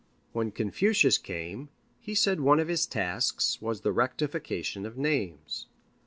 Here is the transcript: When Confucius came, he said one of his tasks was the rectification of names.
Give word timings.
When 0.31 0.49
Confucius 0.49 1.19
came, 1.19 1.69
he 1.99 2.15
said 2.15 2.39
one 2.39 2.59
of 2.59 2.69
his 2.69 2.87
tasks 2.87 3.61
was 3.61 3.81
the 3.81 3.91
rectification 3.91 4.83
of 4.87 4.97
names. 4.97 5.67